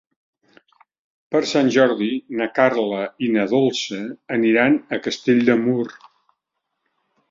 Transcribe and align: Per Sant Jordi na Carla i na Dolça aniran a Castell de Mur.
Per 1.35 1.41
Sant 1.49 1.69
Jordi 1.75 2.09
na 2.41 2.49
Carla 2.57 3.03
i 3.27 3.31
na 3.37 3.47
Dolça 3.55 4.03
aniran 4.41 4.83
a 4.99 5.03
Castell 5.09 5.49
de 5.53 5.63
Mur. 5.65 5.91